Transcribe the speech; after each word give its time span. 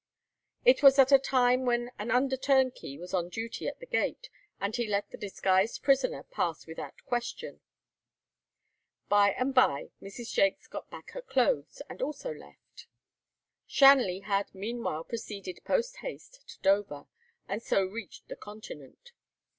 It 0.65 0.81
was 0.81 0.97
at 0.97 1.11
a 1.11 1.19
time 1.19 1.63
when 1.63 1.91
an 1.99 2.09
under 2.09 2.35
turnkey 2.35 2.97
was 2.97 3.13
on 3.13 3.29
duty 3.29 3.67
at 3.67 3.79
the 3.79 3.85
gate, 3.85 4.31
and 4.59 4.75
he 4.75 4.87
let 4.87 5.11
the 5.11 5.15
disguised 5.17 5.83
prisoner 5.83 6.23
pass 6.23 6.65
without 6.65 6.95
question. 7.05 7.61
By 9.09 9.29
and 9.33 9.53
by 9.53 9.91
Mrs. 10.01 10.33
Jaques 10.33 10.65
got 10.65 10.89
back 10.89 11.11
her 11.11 11.21
clothes, 11.21 11.83
and 11.87 12.01
also 12.01 12.33
left. 12.33 12.87
Shanley 13.67 14.21
had 14.21 14.55
meanwhile 14.55 15.03
proceeded 15.03 15.59
post 15.65 15.97
haste 15.97 16.47
to 16.49 16.59
Dover, 16.61 17.05
and 17.47 17.61
so 17.61 17.85
reached 17.85 18.27
the 18.27 18.35
continent. 18.35 19.11